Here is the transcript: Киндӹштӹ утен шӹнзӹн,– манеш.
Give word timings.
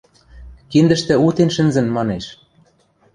Киндӹштӹ 0.71 1.13
утен 1.25 1.49
шӹнзӹн,– 1.55 1.87
манеш. 1.95 2.25